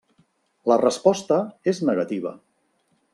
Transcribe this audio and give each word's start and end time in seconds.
La 0.71 0.77
resposta 0.83 1.39
és 1.73 1.83
negativa. 1.91 2.33